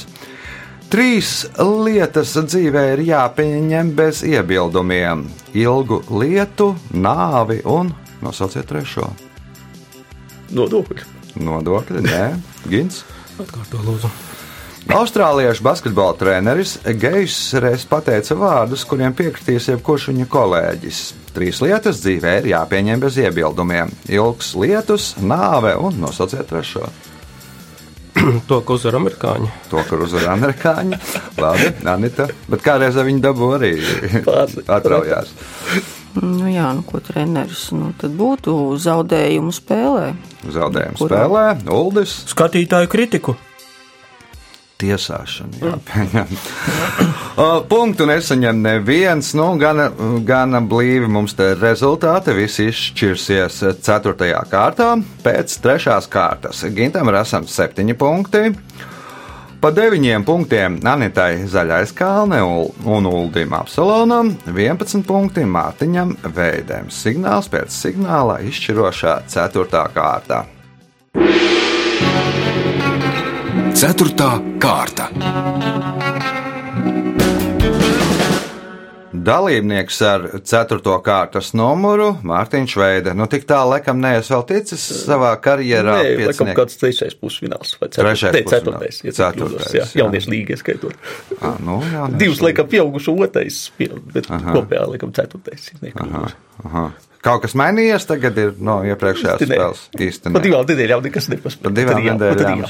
[0.87, 5.25] Trīs lietas dzīvē ir jāpieņem bez iebildumiem-
[5.64, 7.90] ilgu lietu, nāvi un
[8.22, 9.11] nosauciet trešo.
[10.51, 11.03] nodokļi.
[11.42, 12.25] Nodokļi, nē,
[12.70, 13.03] Gins.
[13.38, 14.11] Atkārto lūdzu.
[14.87, 21.01] Austrāliešu basketbola treneris Gejs reiz pateica vārdus, kuriem piekritīs jebkurš viņa kolēģis.
[21.35, 26.87] Trīs lietas dzīvē ir jāpieņem bez iebildumiem- ilgs lietus, nāve un nosauciet trešo.
[28.48, 29.50] To, ko uzvar amerikāņi.
[29.70, 30.98] To, kur uzvar amerikāņi.
[31.42, 32.29] Labi, Anita.
[32.50, 33.72] Bet kādreiz viņi dabū arī
[34.72, 35.33] atraujās.
[36.16, 40.07] Nu, jā, nu, ko treneris nu, tad būtu zaudējumu spēlē.
[40.48, 41.18] Zaudējumu Kurā?
[41.26, 41.44] spēlē,
[41.76, 42.14] Uldis.
[42.33, 43.37] Skatītāju kritiku.
[44.80, 45.60] Tiesāšana.
[45.62, 46.36] jāpieņem.
[47.36, 49.34] O, Punktu nesaņem neviens.
[49.36, 49.90] Nu, gana,
[50.24, 52.32] gana blīvi mums te rezultāti.
[52.32, 54.30] Visi izšķirsies 4.
[54.48, 54.94] kārtā.
[55.20, 55.98] Pēc 3.
[56.08, 58.54] kārtas Gintam ir esam 7 punkti.
[59.60, 66.88] Pa 9 punktiem Anitai Zaļais Kalne un Uldim Apsalonam, 11 punkti Mārtiņam Veidēm.
[66.92, 69.86] Signāls pēc signāla izšķirošā 4.
[69.96, 70.44] kārta.
[73.76, 74.30] Ceturtā
[74.62, 75.10] kārta.
[79.26, 80.78] Dalībnieks ar 4.
[81.04, 83.14] kārtas numuru Mārtiņš Veide.
[83.16, 85.96] Nu, tik tālu, laikam, neesmu vēl ticis savā karjerā.
[85.98, 86.58] Nē, laikam piecinieks.
[86.60, 88.52] kāds trešais pusfināls vai Trešais ceturtais.
[88.52, 88.52] pusfināls.
[88.52, 90.02] Ceturtais, ja Ceturtais, ceturtais, jā, jā.
[90.04, 90.94] jauniešu līga ieskaitot.
[91.40, 93.60] Ah, nu, jā, ne, Divus, laikam, pieaugušu otrais,
[94.14, 95.72] bet kopējā, laikam, ceturtais.
[95.82, 96.36] nekļūdos.
[96.68, 96.86] Aha.
[97.26, 99.56] Kaut kas mainījies tagad ir no iepriekšējās Īsti nē.
[99.58, 99.80] spēles.
[100.06, 100.42] Īsti Pa nē.
[100.44, 101.64] divām nedēļām nekas nepaspēja.
[101.66, 102.62] Pa divām nedēļām.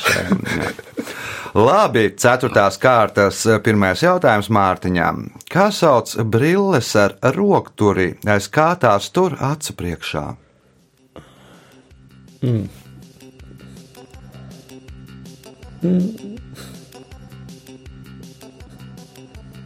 [1.56, 5.20] Labi, ceturtās kārtas pirmais jautājums Mārtiņām.
[5.52, 10.24] Kā sauc brilles ar rokturi, aiz kā tās tur acu priekšā?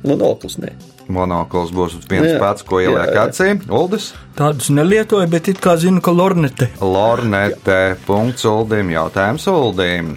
[0.05, 0.73] Monokls, nē.
[1.11, 2.39] Monokls būs viens Jā.
[2.41, 3.27] pats, ko Jā, ieliek jā.
[3.29, 3.51] acī.
[3.69, 6.71] Uldis, Tādus nelietoju, bet it kā zinu, ka lornete.
[6.81, 10.17] Lornete, punkts Uldim, jautājums Uldim.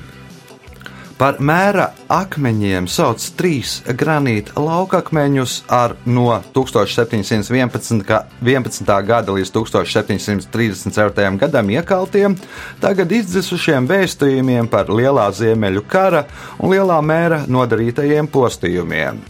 [1.17, 8.01] Par mēra akmeņiem sauc trīs granīta laukakmeņus ar no 1711.
[8.03, 9.01] ga- 11.
[9.05, 11.37] gada līdz 1734.
[11.39, 12.35] gadam iekaltiem,
[12.81, 16.25] tagad izdzisušiem vēstījumiem par Lielā Ziemeļu kara
[16.59, 19.21] un Lielā mēra nodarītajiem postījumiem.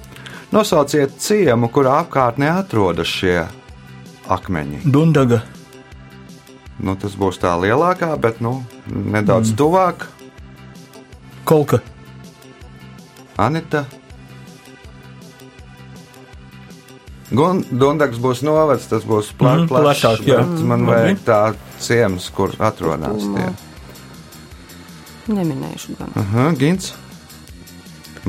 [0.54, 3.40] Nosauciet ciemu, kurā apkārtnē atrodas šie
[4.32, 4.84] akmeņi.
[4.86, 5.42] Dundaga.
[6.84, 9.58] Nu, tas būs tā lielākā, bet nu, nedaudz mm.
[9.60, 10.06] tuvāk.
[11.48, 11.80] Kolka.
[13.42, 13.86] Anita.
[17.34, 19.84] Dundags būs novads, tas būs pla Mhm, plašs.
[20.04, 20.42] plašāk, jā.
[20.62, 20.90] Man Mhm.
[20.90, 23.50] vajag tā ciems, kur atrodas tie.
[25.34, 26.10] Neminēšu gan.
[26.16, 26.94] Aha, Gins.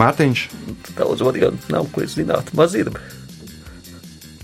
[0.00, 0.48] Mārtiņš.
[0.98, 2.56] Daudz variantu nav, ko es zinātu.
[2.58, 3.02] Mazirbi.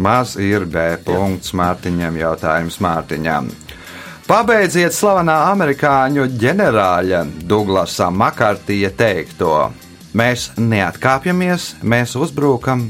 [0.01, 0.95] Maz ir B.
[1.05, 2.17] Punkts Mārtiņam.
[2.17, 3.51] Jautājums Mārtiņam.
[4.31, 9.55] Pabeidziet slavenā amerikāņu ģenerāļa Douglasa Makartija teikto.
[10.15, 12.87] Mēs neatkāpjamies, mēs uzbrukam.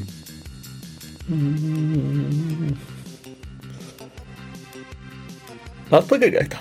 [5.90, 6.60] Atpakaļgaitā.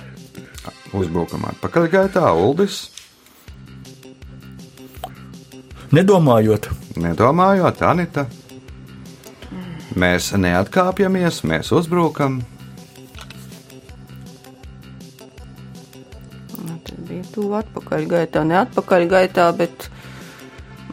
[0.95, 2.88] Uzbrukam atpakaļgaitā, Uldis.
[5.95, 6.69] Nedomājot,
[7.02, 8.25] Nedomājot, Anita.
[9.99, 12.41] Mēs neatkāpjamies, mēs uzbrukam.
[16.60, 19.89] Nu, Tad bija tuvu atpakaļgaitā, ne atpakaļgaitā, bet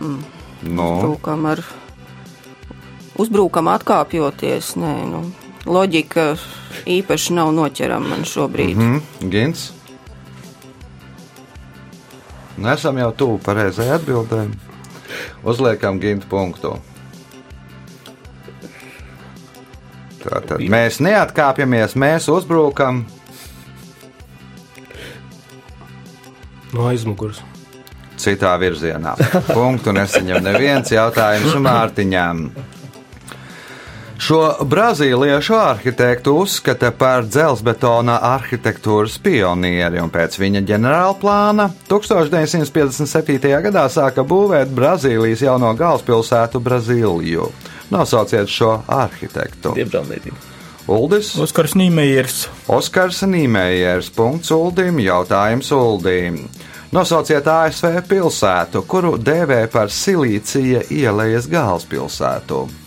[0.01, 1.63] Nu, brūkam ar
[3.21, 4.75] uzbrukam atkāpjoties.
[4.81, 5.23] Nē, nu,
[5.69, 6.35] loģika
[6.89, 8.77] īpaši nav noķerama man šobrīd.
[8.77, 9.01] Mm.
[9.01, 9.71] mm, Gins.
[12.57, 14.66] Nu, esam jau tuvu pareizai atbildēji.
[15.47, 16.75] Uzliekam gimta punktu.
[20.27, 23.05] Tātad mēs neatkāpjamies, mēs uzbrukam.
[26.75, 27.45] No aizmugures.
[28.19, 29.15] Citā virzienā.
[29.53, 32.49] Punktu nesaņem neviens jautājums Mārtiņam.
[34.27, 43.53] Šo brazīliešu arhitektu uzskata par dzelzbetona arhitektūras pionieri, un pēc viņa ģenerāla plāna 1957.
[43.69, 47.47] gadā sāka būvēt Brazīlijas jauno galvaspilsētu Brazīliju.
[47.95, 49.77] Nosauciet šo arhitektu.
[50.91, 52.41] Uldis, Oskars Nīmējers.
[52.67, 56.41] Oskars Nīmējers, punkts Uldim, jautājums Uldim.
[56.91, 62.86] Nosauciet ASV pilsētu, kuru dēvē par Silīcija ielas galvaspilsētu.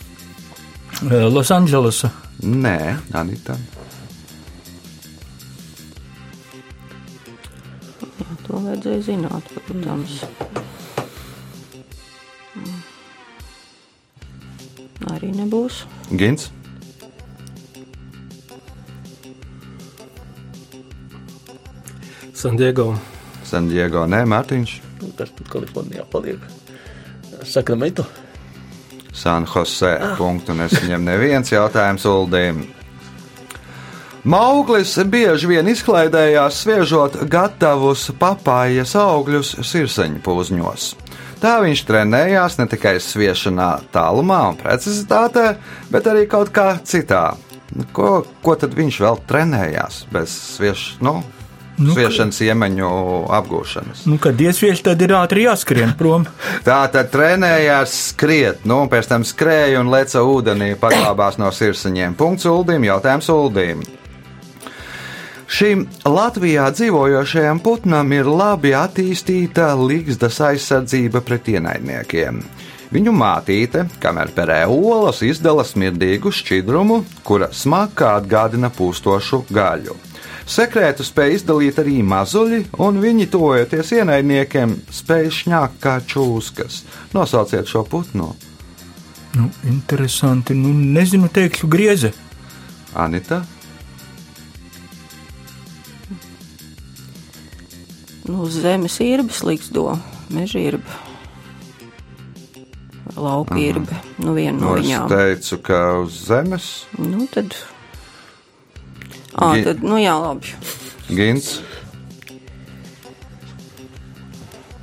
[1.08, 2.10] Losandželosā.
[2.44, 3.56] Nē, Anita.
[8.44, 10.20] To vajadzēja zināt, protams.
[12.60, 12.80] Mm.
[15.16, 15.86] Arī nebūs.
[16.12, 16.50] Gins.
[22.36, 22.94] Sandiego.
[23.48, 24.80] Sandiego, nē, Mārtiņš.
[25.00, 26.44] Nu, Kas tur Kalifornijā paliek?
[27.48, 28.04] Sakramento.
[29.19, 29.91] San Jose.
[30.17, 32.62] Punktu nesaņem neviens jautājums Uldim.
[34.29, 40.89] Mauglis bieži vien izklaidējās sviežot gatavus papājas augļus sirseņu pūzņos.
[41.39, 45.45] Tā viņš trenējās ne tikai sviešanā, tālumā un precizitātē,
[45.91, 47.38] bet arī kaut kā citā.
[47.95, 51.19] Ko, ko tad viņš vēl trenējās bez svieš, nu,
[51.80, 52.88] Nu, sviešanas iemaņu
[53.38, 54.04] apgūšanas?
[54.10, 56.26] Nu, kad iesviež, tad ir ātri jāskrien prom.
[56.68, 62.18] Tā tad trenējās skriet, nu, un pēc tam skrēja un leca ūdenī, paglābās no sirdsņiem.
[62.20, 63.86] Punkts Uldim, jautājums Uldim.
[65.50, 72.44] Šim Latvijā dzīvojošajam putnam ir labi attīstīta līgzdas aizsardzība pret ienaidniekiem.
[72.94, 79.98] Viņu mātīte, kamēr perē olas, izdala smirdīgu šķidrumu, kura smakā atgādina pūstošu gaļu.
[80.50, 86.82] Sekrētu spēja izdalīt arī mazuļi, un viņi, tuvojoties ienaidniekiem, spēja šņākt kā čūskas.
[87.14, 88.32] Nosauciet šo putnu.
[89.38, 90.58] Nu, interesanti.
[90.58, 92.14] Nu, nezinu, teikšu grieze.
[92.98, 93.44] Anita,
[98.30, 99.98] Nu, zemes irbas liksdo,
[100.30, 100.98] meža irba.
[103.18, 103.98] Lauka irba.
[104.22, 105.08] Nu, viena no es viņām.
[105.10, 107.56] teicu, ka uz zemes Nu, tad.
[109.39, 110.52] Ā, Gi- tad, nu jā, labi.
[111.15, 111.62] gins,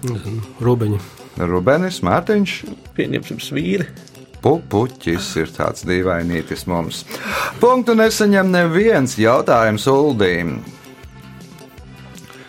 [0.07, 0.99] Nezinu, Rubeņi.
[1.37, 2.53] Rubenis, Mārtiņš.
[2.97, 3.87] Pieņemsim svīri.
[4.45, 7.01] Pupuķis ir tāds dīvainītis mums.
[7.61, 10.61] Punktu nesaņem neviens jautājums Uldīm.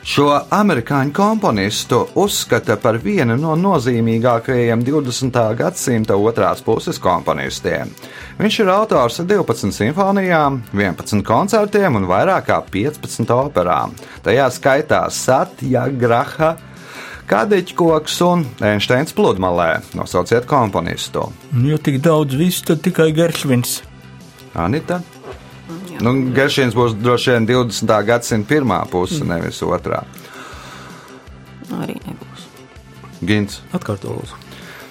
[0.07, 5.39] Šo amerikāņu komponistu uzskata par vienu no nozīmīgākajiem 20.
[5.59, 7.91] gadsimta otrās puses komponistiem.
[8.39, 13.97] Viņš ir autors 12 simfonijām, 11 koncertiem un vairāk kā 15 operām.
[14.23, 16.53] Tajā skaitā Satya Graha,
[17.27, 19.81] Kadeķkoks un Einsteins pludmalē.
[19.99, 21.27] Nosauciet komponistu.
[21.51, 23.81] Nu, ja tik daudz viss, tad tikai Geršvins.
[24.55, 25.03] Anita.
[26.03, 27.93] Nu, Geršins būs droši vien 20.
[28.05, 30.03] gadsimta pirmā puse, nevis otrā.
[31.73, 32.49] Arī nebūs.
[33.25, 33.61] Gins.
[33.73, 34.47] Atkārto lūdzu.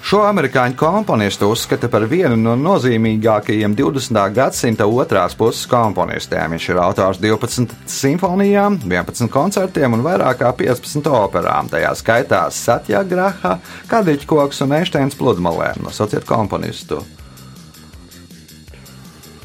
[0.07, 4.21] Šo amerikāņu komponistu uzskata par vienu no nozīmīgākajiem 20.
[4.37, 6.55] gadsimta otrās puses komponistiem.
[6.55, 11.73] Viņš ir autors 12 simfonijām, 11 koncertiem un vairāk kā 15 operām.
[11.75, 13.57] Tajā skaitā Satya Graha,
[13.90, 15.73] Kadiķkoks un Einsteins pludmalē.
[15.83, 17.03] Nosauciet komponistu.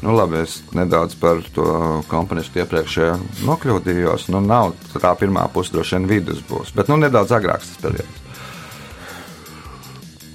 [0.02, 1.64] Nu, labi, es nedaudz par to
[2.10, 3.12] komponistu iepriekšējā
[3.46, 4.26] nokļūdījos.
[4.34, 8.18] Nu, nav tā pirmā puse, droši vien vidus būs, bet nu, nedaudz agrāks tas periods.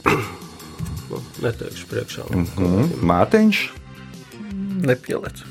[1.43, 2.30] Neteikšu priekšā.
[2.32, 2.88] Mm.
[3.12, 3.62] Mārtiņš.
[4.88, 5.43] Nepielēc.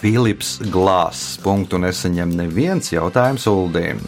[0.00, 1.36] Filips Glāzs.
[1.44, 4.00] Punktu nesaņem neviens jautājums Uldīm.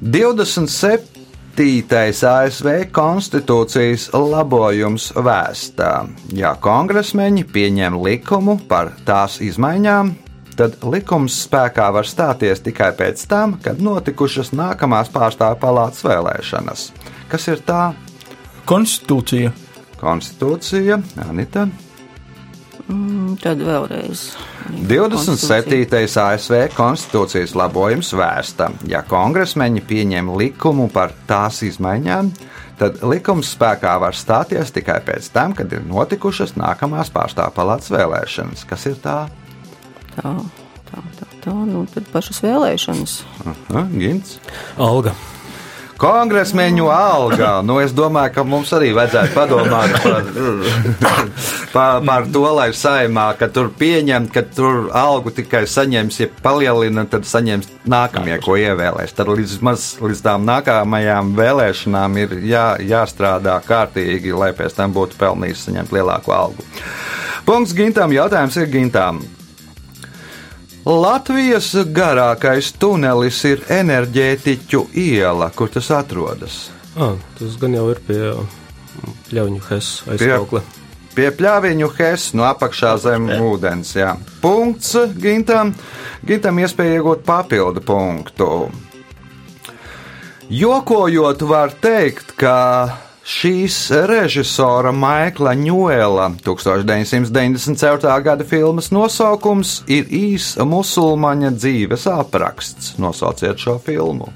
[0.00, 1.19] 27.
[1.58, 5.92] ASV konstitūcijas labojums vēstā.
[6.36, 10.12] Ja kongresmeņi pieņem likumu par tās izmaiņām,
[10.56, 16.86] tad likums spēkā var stāties tikai pēc tam, kad notikušas nākamās pārstāvju palātas vēlēšanas.
[17.30, 17.90] Kas ir tā?
[18.70, 19.52] Konstitūcija.
[20.00, 21.66] Konstitūcija, Anita.
[22.88, 24.30] Mm, Tad vēlreiz.
[24.90, 25.84] 27.
[26.22, 32.30] ASV konstitūcijas labojums vēsta, ja kongresmeņi pieņem likumu par tās izmaiņām,
[32.80, 38.64] tad likums spēkā var stāties tikai pēc tam, kad ir notikušas nākamās pārstāvju palātas vēlēšanas.
[38.70, 39.18] Kas ir tā?
[40.16, 40.36] Tā,
[40.90, 41.58] tā, tā, tā.
[41.68, 43.20] Nu, tad pašas vēlēšanas.
[43.44, 44.38] Aha, Gins.
[44.80, 45.14] Alga.
[46.00, 47.58] Kongresmeņu alga.
[47.66, 50.28] Nu, es domāju, ka mums arī vajadzētu padomāt par
[51.72, 57.04] par, par to, lai saimā, ka tur pieņem, ka tur algu tikai saņems, ja palielina,
[57.10, 59.14] tad saņems nākamie, ko ievēlēs.
[59.16, 65.20] Tad līdz, maz, līdz tām nākamajām vēlēšanām ir jā, jāstrādā kārtīgi, lai pēc tam būtu
[65.20, 66.70] pelnījis saņemt lielāku algu.
[67.46, 69.22] Punkts Gintam, jautājums ir Gintam.
[70.90, 76.64] Latvijas garākais tunelis ir enerģētiķu iela, kur tas atrodas.
[76.98, 78.18] Ah, tas gan jau ir pie
[79.30, 80.62] Ļauņu Hesa aizkaukla.
[81.14, 83.92] Pie pļāviņu Hess no apakšā zem ūdens.
[83.98, 84.14] Jā.
[84.42, 85.74] Punkts Gintam.
[86.26, 88.50] Gintam iespēja iegūt papildu punktu.
[90.50, 92.56] Jokojot, var teikt, ka
[93.30, 93.76] šīs
[94.10, 98.14] režisora Maikla Ņūela 1994.
[98.26, 102.96] gada filmas nosaukums ir īsa musulmaņa dzīves apraksts.
[102.98, 104.32] Nosauciet šo filmu.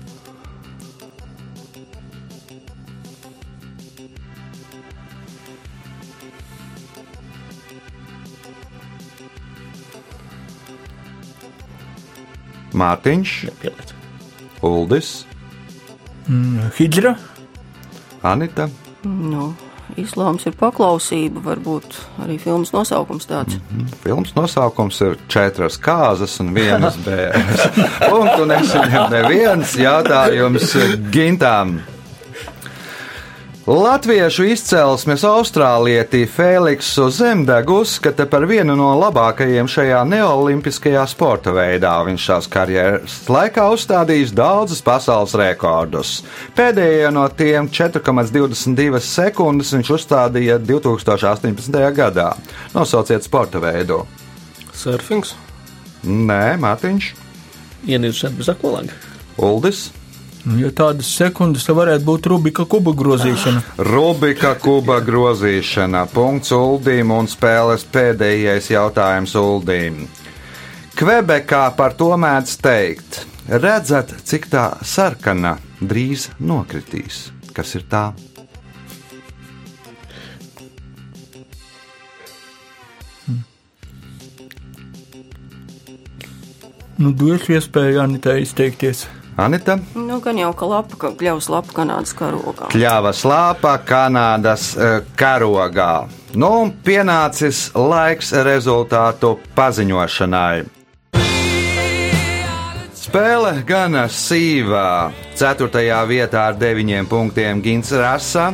[12.75, 13.35] Mārtiņš.
[14.65, 15.11] Uldis,
[16.79, 17.15] Hidra.
[18.25, 18.71] Anita.
[19.05, 19.51] Nu,
[20.01, 23.59] islāms ir paklausība, varbūt arī filmas nosaukums tāds.
[24.03, 27.67] Filmas nosaukums ir četras kāzas un vienas bērnas.
[28.07, 30.73] Punktu nesaņem neviens jautājums
[31.15, 31.79] gintām.
[33.65, 41.95] Latviešu izcelsmes austrālieti Feliksu Zemdegu uzskata par vienu no labākajiem šajā neolimpiskajā sporta veidā.
[42.05, 46.13] Viņš savas karjeras laikā uzstādījis daudzus pasaules rekordus.
[46.53, 51.81] Pēdējie no tiem 4,22 sekundes viņš uzstādīja 2018.
[51.97, 52.35] gadā.
[52.77, 54.03] Nosauciet sporta veidu.
[54.77, 55.33] Surfings.
[56.05, 57.15] Nē, Mārtiņš,
[57.89, 59.05] Ienīdušana bez akolanga.
[59.41, 59.87] Uldis.
[60.45, 63.63] Ja tādas sekundes, varētu būt Rubika kuba grozīšana.
[63.89, 66.03] Rubika kuba grozīšana.
[66.13, 70.05] Punkts Uldīm un spēles pēdējais jautājums Uldīm.
[71.01, 77.31] Kvebekā par to mēdz teikt: redzat, cik tā sarkana drīz nokritīs.
[77.57, 78.11] Kas ir tā?
[86.95, 89.09] Nu, došu iespēju Anitai izteikties.
[89.37, 92.69] Anita, Nu, gan jau ka lapa, ka gļaus lapa Kanādas karogā.
[92.71, 96.07] Kļava slāpā Kanādas eh, karogā.
[96.39, 100.65] Nu, un pienācis laiks rezultātu paziņošanai.
[102.95, 105.11] Spēle gana sīvā.
[105.39, 105.83] 4.
[106.07, 108.53] vietā ar 9 punktiem Gins Rasa,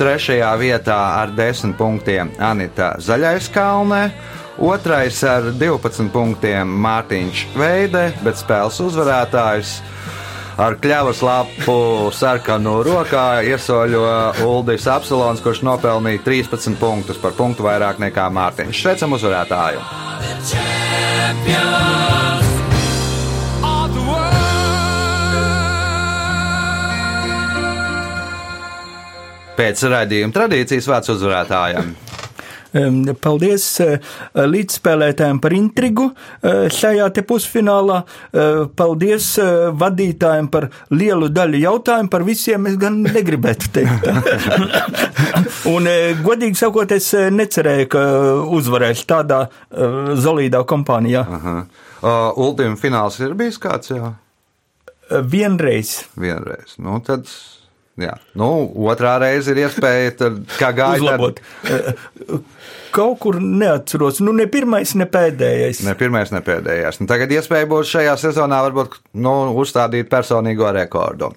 [0.00, 0.40] 3.
[0.60, 3.52] vietā ar 10 punktiem Anita Zaļais
[4.58, 5.28] 2.
[5.28, 9.74] ar 12 punktiem Mārtiņš Veide, bet spēles uzvarētājs
[10.56, 11.76] ar kļavas lapu
[12.16, 14.06] sarkanu rokā iesoļo
[14.46, 18.80] Uldis Apsalons, kurš nopelnīja 13 punktus par punktu vairāk nekā Mārtiņš.
[18.80, 19.84] Sveicam uzvarētāju!
[29.56, 31.94] Pēc raidījuma tradīcijas vārds uzvarētājiem.
[33.22, 33.98] Paldies eh,
[34.34, 38.00] līdzspēlētājiem par intrigu eh, šajā te pusfinālā.
[38.32, 42.12] Eh, Paldies eh, vadītājiem par lielu daļu jautājumu.
[42.12, 44.10] Par visiem es gan negribētu teikt.
[45.72, 48.04] Un, eh, godīgi sakot, es eh, necerēju, ka
[48.58, 51.26] uzvarēšu tādā eh, solīdā kompānijā.
[51.26, 53.90] Uh, Ultima fināls ir bijis kāds
[55.10, 56.04] Eh, Vienreiz.
[56.18, 56.74] vienreiz.
[56.78, 57.28] Nu, tad,
[58.00, 58.16] jā.
[58.38, 58.50] nu,
[58.88, 61.00] otrā reize ir iespēja, tad, kā gāja.
[61.00, 61.40] Uzlabot.
[62.96, 64.22] Kaut kur neatceros.
[64.24, 65.82] Nu, ne pirmais, ne pēdējais.
[65.84, 67.02] Ne pirmais, ne pēdējais.
[67.02, 71.32] Nu, tagad iespēja būs šajā sezonā varbūt nu, uzstādīt personīgo rekordu.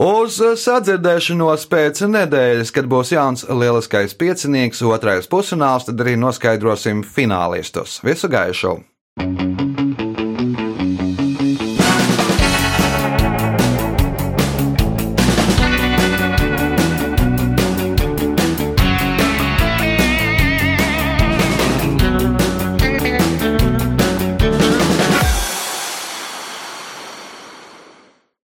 [0.00, 8.02] Uz sadzirdēšanos pēc nedēļas, kad būs jauns lieliskais piecinieks, otrais pusfināls, tad arī noskaidrosim finālistus.
[8.04, 8.76] Visu gaišu!